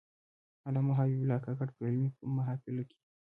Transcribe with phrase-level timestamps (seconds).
[0.67, 2.97] علامه حبیب الله کاکړ په علمي محافلو کې.